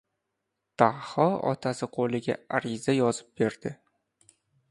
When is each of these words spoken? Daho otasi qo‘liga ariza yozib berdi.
Daho 0.81 1.25
otasi 1.51 1.89
qo‘liga 1.99 2.39
ariza 2.61 2.97
yozib 2.97 3.29
berdi. 3.43 3.75